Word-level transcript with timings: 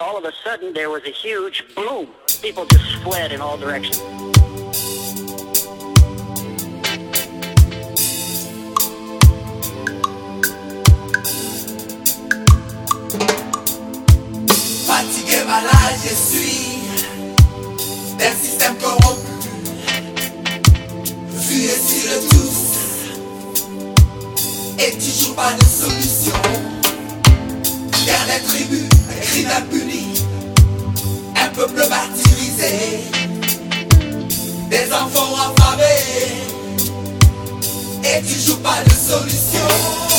All 0.00 0.16
of 0.16 0.24
a 0.24 0.32
sudden, 0.44 0.72
there 0.74 0.90
was 0.90 1.02
a 1.02 1.10
huge 1.10 1.64
boom. 1.74 2.10
People 2.40 2.64
just 2.66 3.02
fled 3.02 3.32
in 3.32 3.40
all 3.40 3.58
directions. 3.58 3.98
Fatigué, 14.86 15.44
malade, 15.46 15.98
je 16.04 16.14
suis 16.14 16.78
d'un 18.18 18.32
système 18.36 18.76
corrompu. 18.78 19.32
Vu 21.26 21.64
et 21.64 21.76
sur 21.76 22.08
le 22.12 22.20
tous, 22.30 22.60
et 24.78 24.92
toujours 24.92 25.34
pas 25.34 25.52
de 25.54 25.64
solution. 25.64 26.40
Dernière 28.06 28.44
tribu. 28.44 28.97
des 29.18 29.26
criminels 29.26 29.64
un 31.36 31.48
peuple 31.54 31.88
martyrisé, 31.88 33.00
des 34.70 34.92
enfants 34.92 35.34
affamés, 35.34 36.34
et 38.04 38.22
tu 38.22 38.38
joues 38.40 38.58
pas 38.58 38.82
de 38.84 38.90
solution. 38.90 40.17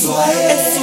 Eso 0.00 0.18
es. 0.22 0.76
Eso 0.76 0.79